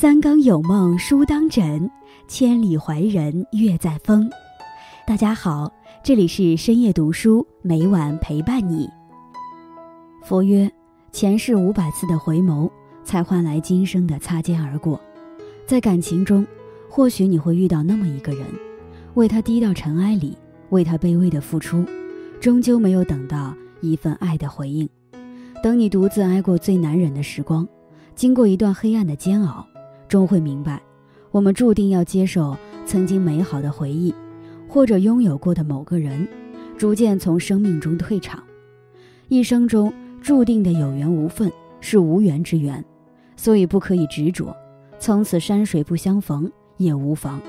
[0.00, 1.90] 三更有梦书当枕，
[2.26, 4.30] 千里怀人月在风。
[5.06, 5.70] 大家好，
[6.02, 8.88] 这里是深夜读书，每晚陪伴你。
[10.24, 10.72] 佛曰：
[11.12, 12.70] 前世五百次的回眸，
[13.04, 14.98] 才换来今生的擦肩而过。
[15.66, 16.46] 在感情中，
[16.88, 18.46] 或许你会遇到那么一个人，
[19.12, 20.34] 为他低到尘埃里，
[20.70, 21.84] 为他卑微的付出，
[22.40, 24.88] 终究没有等到一份爱的回应。
[25.62, 27.68] 等你独自挨过最难忍的时光，
[28.14, 29.66] 经过一段黑暗的煎熬。
[30.10, 30.82] 终会明白，
[31.30, 34.12] 我们注定要接受曾经美好的回忆，
[34.66, 36.26] 或者拥有过的某个人，
[36.76, 38.42] 逐渐从生命中退场。
[39.28, 41.48] 一生中注定的有缘无分
[41.80, 42.84] 是无缘之缘，
[43.36, 44.52] 所以不可以执着。
[44.98, 47.40] 从此山水不相逢也无妨。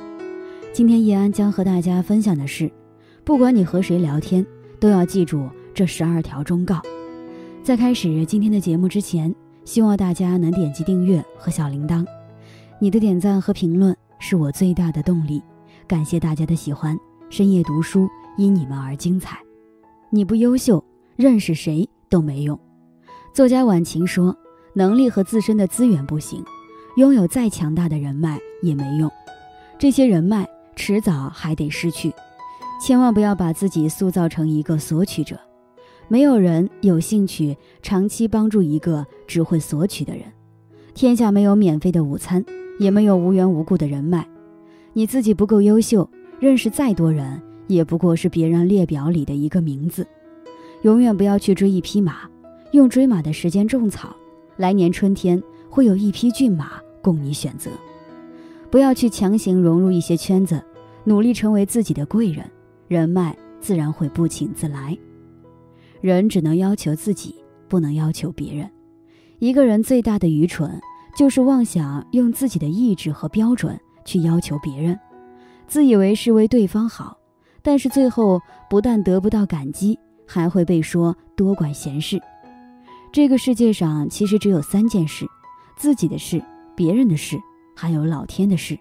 [0.72, 2.72] 今天叶安将和大家分享的是，
[3.24, 4.46] 不管你和谁聊天，
[4.80, 6.80] 都要记住这十二条忠告。
[7.64, 9.34] 在开始今天的节目之前，
[9.66, 12.06] 希望大家能点击订阅和小铃铛。
[12.84, 15.40] 你的点赞和评论是我最大的动力，
[15.86, 16.98] 感谢大家的喜欢。
[17.30, 19.38] 深夜读书因你们而精彩。
[20.10, 20.84] 你不优秀，
[21.16, 22.60] 认识谁都没用。
[23.36, 24.36] 作家晚晴说
[24.74, 26.44] ：“能力和自身的资源不行，
[26.96, 29.08] 拥有再强大的人脉也没用。
[29.78, 32.12] 这些人脉迟早还得失去。
[32.82, 35.40] 千万不要把自己塑造成一个索取者。
[36.08, 40.24] 没有人有兴趣长期帮助一个只会索取的人。
[40.96, 42.44] 天下没有免费的午餐。”
[42.82, 44.28] 也没有无缘无故的人脉，
[44.94, 50.08] 你自己不够优秀，认识再多人也不过是别人列表里的一个名字。
[50.82, 52.28] 永远不要去追一匹马，
[52.72, 54.16] 用追马的时间种草，
[54.58, 57.70] 来年春天会有一匹骏马供你选择。
[58.72, 60.60] 不要去强行融入一些圈子，
[61.04, 62.50] 努力成为自己的贵人，
[62.88, 64.98] 人脉自然会不请自来。
[66.02, 67.36] 人只能要求自己，
[67.68, 68.68] 不能要求别人。
[69.38, 70.82] 一个人最大的愚蠢。
[71.16, 75.00] 就是妄想用自己的意志和标准去要求别人，
[75.68, 77.18] 自以为是为对方好，
[77.62, 82.20] 但是最后不但得不到感激，还会被说多管闲事。
[83.12, 85.26] 这个世界上其实只有三件事：
[85.76, 86.42] 自己的事、
[86.76, 87.38] 别人的事，
[87.76, 88.80] 还有老天的事。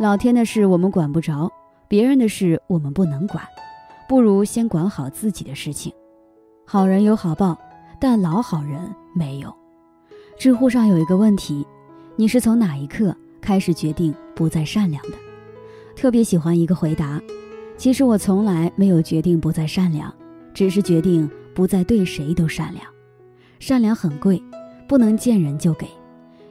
[0.00, 1.48] 老天的事我们管不着，
[1.86, 3.44] 别人的事我们不能管，
[4.08, 5.92] 不如先管好自己的事情。
[6.66, 7.56] 好人有好报，
[8.00, 9.54] 但老好人没有。
[10.36, 11.64] 知乎上有一个问题：
[12.16, 15.16] 你是从哪一刻开始决定不再善良的？
[15.94, 17.20] 特别喜欢一个回答：
[17.76, 20.12] 其实我从来没有决定不再善良，
[20.52, 22.84] 只是决定不再对谁都善良。
[23.60, 24.42] 善良很贵，
[24.88, 25.86] 不能见人就给。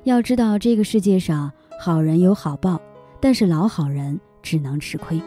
[0.05, 2.81] 要知道这个世界上好人有好报，
[3.19, 5.21] 但是老好人只能吃亏。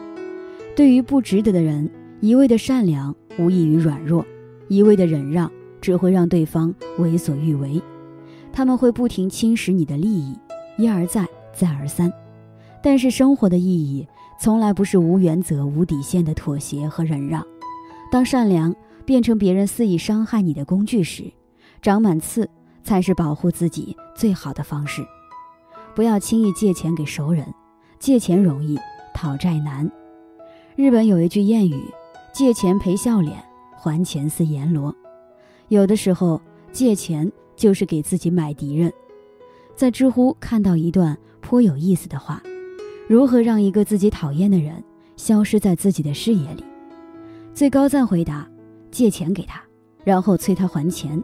[0.75, 1.89] 对于不值得的人，
[2.19, 4.25] 一味的善良无异于软弱，
[4.67, 7.81] 一味的忍让只会让对方为所欲为。
[8.57, 10.35] 他们会不停侵蚀你的利益，
[10.79, 12.11] 一而再，再而三。
[12.81, 14.07] 但是生活的意义
[14.39, 17.45] 从来不是无原则、无底线的妥协和忍让。
[18.11, 18.75] 当善良
[19.05, 21.31] 变成别人肆意伤害你的工具时，
[21.83, 22.49] 长满刺
[22.83, 25.05] 才是保护自己最好的方式。
[25.93, 27.45] 不要轻易借钱给熟人，
[27.99, 28.75] 借钱容易，
[29.13, 29.87] 讨债难。
[30.75, 31.79] 日本有一句谚语
[32.33, 33.37] ：“借钱赔笑脸，
[33.75, 34.95] 还钱似阎罗。”
[35.69, 36.41] 有的时候
[36.71, 37.31] 借钱。
[37.57, 38.93] 就是给自己买敌人。
[39.75, 42.41] 在知乎看到一段颇有意思的话：
[43.07, 44.81] 如何让一个自己讨厌的人
[45.17, 46.63] 消失在自己的视野里？
[47.53, 48.47] 最高赞回答：
[48.91, 49.61] 借钱给他，
[50.03, 51.21] 然后催他还钱，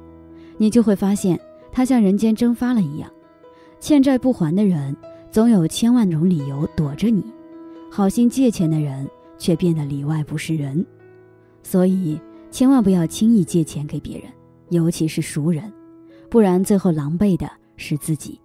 [0.58, 1.40] 你就会发现
[1.72, 3.10] 他像人间蒸发了一样。
[3.80, 4.96] 欠债不还的人
[5.32, 7.24] 总有千万种理由躲着你，
[7.92, 10.86] 好心借钱的人却变得里外不是人。
[11.64, 12.20] 所以
[12.52, 14.28] 千万不要轻易借钱给别人，
[14.70, 15.72] 尤其是熟人。
[16.34, 18.42] 不然，最后狼狈的是自己，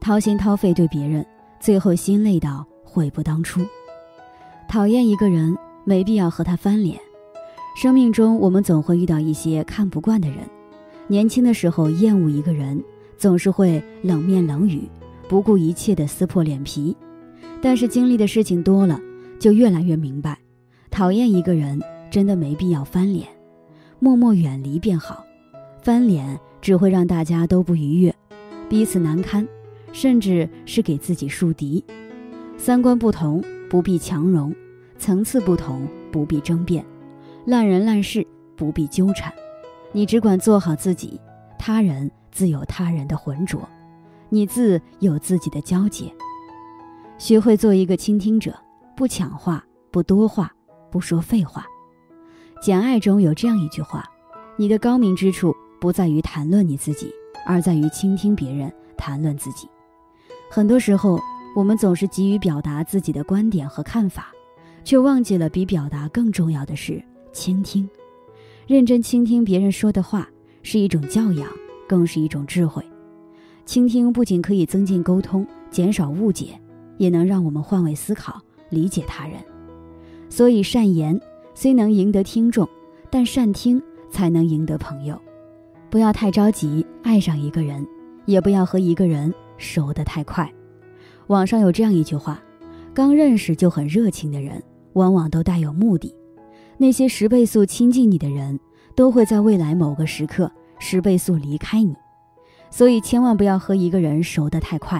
[0.00, 1.24] 掏心掏肺对别人，
[1.60, 3.60] 最后心累到悔不当初。
[4.68, 6.98] 讨厌一个人，没必要和他翻脸。
[7.76, 10.38] 生命中，我们总会遇到一些看不惯的人。
[11.06, 12.82] 年轻的时候，厌恶一个人，
[13.16, 14.82] 总是会冷面冷语，
[15.28, 16.96] 不顾一切的撕破脸皮。
[17.62, 19.00] 但是经历的事情多了，
[19.38, 20.36] 就越来越明白，
[20.90, 21.80] 讨厌一个人
[22.10, 23.28] 真的没必要翻脸，
[24.00, 25.24] 默默远离便好。
[25.80, 26.36] 翻脸。
[26.62, 28.14] 只会让大家都不愉悦，
[28.68, 29.46] 彼此难堪，
[29.92, 31.84] 甚至是给自己树敌。
[32.56, 34.54] 三观不同不必强融，
[34.96, 36.86] 层次不同不必争辩，
[37.44, 38.24] 烂人烂事
[38.56, 39.32] 不必纠缠。
[39.90, 41.20] 你只管做好自己，
[41.58, 43.68] 他人自有他人的浑浊，
[44.28, 46.10] 你自有自己的交结。
[47.18, 48.56] 学会做一个倾听者，
[48.96, 50.52] 不抢话，不多话，
[50.92, 51.66] 不说废话。
[52.64, 54.08] 《简爱》中有这样一句话
[54.56, 57.12] ：“你的高明之处。”不在于谈论你自己，
[57.44, 59.66] 而在于倾听别人谈论自己。
[60.48, 61.20] 很多时候，
[61.56, 64.30] 我们总是急于表达自己的观点和看法，
[64.84, 67.02] 却忘记了比表达更重要的是
[67.32, 67.90] 倾听。
[68.68, 70.28] 认真倾听别人说的话，
[70.62, 71.48] 是一种教养，
[71.88, 72.80] 更是一种智慧。
[73.66, 76.56] 倾听不仅可以增进沟通，减少误解，
[76.96, 78.40] 也能让我们换位思考，
[78.70, 79.36] 理解他人。
[80.30, 81.20] 所以，善言
[81.56, 82.68] 虽能赢得听众，
[83.10, 83.82] 但善听
[84.12, 85.20] 才能赢得朋友。
[85.92, 87.86] 不要太着急爱上一个人，
[88.24, 90.50] 也不要和一个人熟得太快。
[91.26, 92.42] 网上有这样一句话：
[92.94, 94.62] 刚认识就很热情的人，
[94.94, 96.16] 往往都带有目的。
[96.78, 98.58] 那些十倍速亲近你的人，
[98.96, 101.94] 都会在未来某个时刻十倍速离开你。
[102.70, 104.98] 所以，千万不要和一个人熟得太快。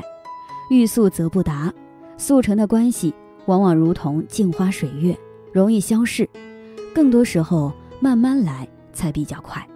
[0.69, 1.73] 欲速则不达，
[2.19, 3.15] 速成的关系
[3.47, 5.19] 往往如同镜花水月，
[5.55, 6.29] 容易消逝。
[6.95, 9.67] 更多时候，慢慢来才比较快。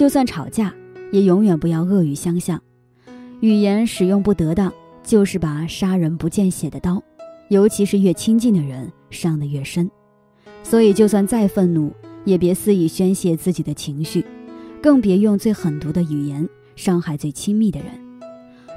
[0.00, 0.74] 就算吵架，
[1.12, 2.58] 也永远不要恶语相向。
[3.40, 7.02] 语言使用不得当，就是把杀人不见血的刀。
[7.50, 9.90] 尤其是越亲近的人，伤得越深。
[10.62, 11.92] 所以，就算再愤怒，
[12.24, 14.24] 也别肆意宣泄自己的情绪，
[14.80, 17.88] 更别用最狠毒的语言伤害最亲密的人。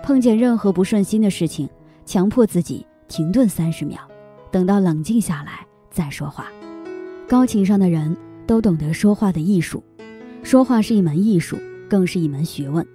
[0.04, 1.70] 碰见任何不顺心的事情，
[2.06, 3.98] 强迫自己停顿三十秒，
[4.52, 6.48] 等到冷静下来再说话。
[7.30, 8.14] 高情商的人
[8.46, 9.82] 都懂得说话的艺术。
[10.44, 11.58] 说话是一门艺术，
[11.90, 12.86] 更是一门学问。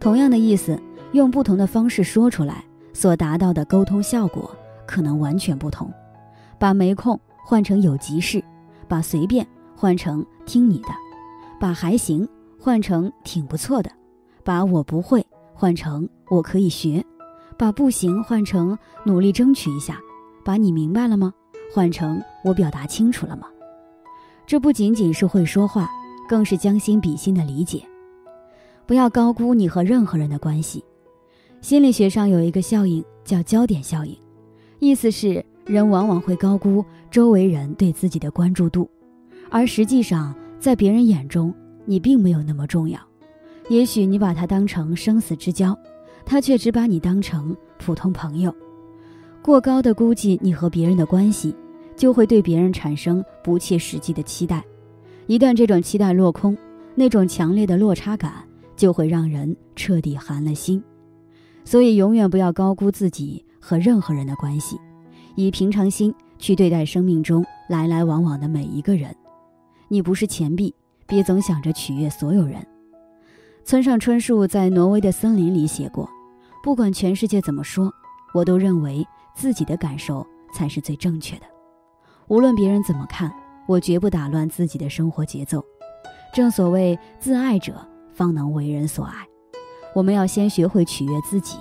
[0.00, 0.80] 同样的意思，
[1.12, 4.50] 用不同的方式说出来，所达到的沟通效果
[4.86, 5.92] 可能完全不同。
[6.58, 8.42] 把没空换成有急事，
[8.88, 9.46] 把随便
[9.76, 10.88] 换成听你的，
[11.60, 12.26] 把还行
[12.58, 13.90] 换成挺不错的，
[14.42, 17.04] 把我不会换成我可以学，
[17.58, 20.00] 把不行换成努力争取一下，
[20.44, 21.32] 把你明白了吗？
[21.74, 23.46] 换成我表达清楚了吗？
[24.46, 25.88] 这不仅仅是会说话。
[26.28, 27.82] 更是将心比心的理解，
[28.86, 30.84] 不要高估你和任何人的关系。
[31.60, 34.16] 心理学上有一个效应叫焦点效应，
[34.78, 38.88] 意思是人往往会高估周围人对自己的关注度，
[39.50, 41.52] 而实际上在别人眼中
[41.84, 43.00] 你并没有那么重要。
[43.68, 45.76] 也许你把他当成生死之交，
[46.24, 48.54] 他却只把你当成普通朋友。
[49.42, 51.54] 过高的估计你和别人的关系，
[51.96, 54.64] 就会对别人产生不切实际的期待。
[55.26, 56.56] 一旦这种期待落空，
[56.94, 58.32] 那种强烈的落差感
[58.76, 60.82] 就会让人彻底寒了心。
[61.64, 64.78] 所以，永远不要高估自己和任何人的关系，
[65.34, 69.12] 以平常心去对待生命中来来往往的每一个人。
[69.88, 70.72] 你不是钱币，
[71.06, 72.64] 别总想着取悦所有人。
[73.64, 76.08] 村上春树在《挪威的森林》里写过
[76.62, 77.92] ：“不管全世界怎么说，
[78.32, 80.24] 我都认为自己的感受
[80.54, 81.46] 才是最正确的，
[82.28, 83.32] 无论别人怎么看。”
[83.66, 85.64] 我绝不打乱自己的生活节奏。
[86.34, 87.74] 正所谓，自爱者
[88.12, 89.26] 方能为人所爱。
[89.94, 91.56] 我们要先学会取悦自己，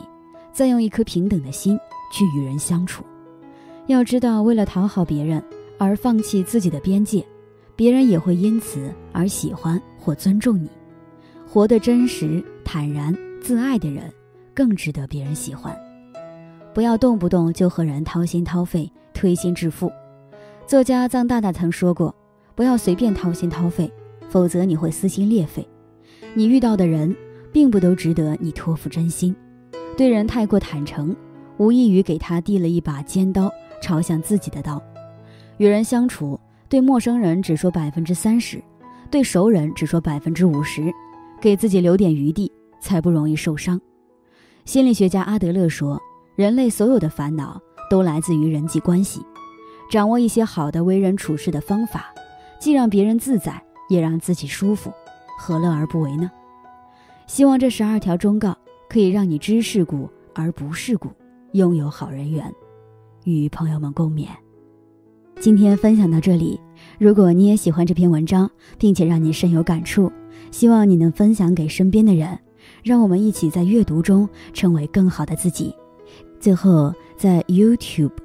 [0.51, 1.79] 再用一颗平等的心
[2.11, 3.03] 去与人相处。
[3.87, 5.41] 要知道，为了讨好别人
[5.77, 7.25] 而放弃自己的边界，
[7.75, 10.69] 别人也会因此而喜欢或尊重你。
[11.47, 14.11] 活得真实、坦然、自爱的人，
[14.53, 15.73] 更值得别人喜欢。
[16.73, 19.89] 不要动不动就和人掏心掏肺、推心置腹。
[20.67, 22.13] 作家臧大大曾说过
[22.55, 23.91] ：“不要随便掏心掏肺，
[24.29, 25.67] 否则你会撕心裂肺。
[26.33, 27.15] 你遇到的人，
[27.53, 29.35] 并不都值得你托付真心。
[29.95, 31.15] 对人太过坦诚，
[31.57, 34.81] 无异于给他递了一把尖刀，朝向自己的刀。
[35.57, 38.59] 与人相处，对陌生人只说百分之三十，
[39.11, 40.91] 对熟人只说百分之五十，
[41.39, 43.79] 给自己留点余地，才不容易受伤。”
[44.65, 46.01] 心理学家阿德勒说
[46.35, 49.21] ：“人类所有的烦恼，都来自于人际关系。”
[49.89, 52.13] 掌握一些好的为人处事的方法，
[52.59, 54.91] 既让别人自在，也让自己舒服，
[55.37, 56.29] 何乐而不为呢？
[57.27, 58.55] 希望这十二条忠告
[58.89, 61.09] 可以让你知世故而不世故，
[61.53, 62.51] 拥有好人缘，
[63.23, 64.27] 与朋友们共勉。
[65.39, 66.59] 今天分享到这里，
[66.97, 70.11] 如果你也喜欢这篇文章，并且让你深有感触，
[70.49, 72.39] 希望你能分享给身边的人，
[72.83, 75.75] 让我们一起在阅读中成为更好的自己。
[76.39, 78.24] 最后，在 YouTube。